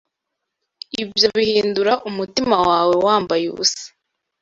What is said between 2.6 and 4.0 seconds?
wawe wambaye ubusa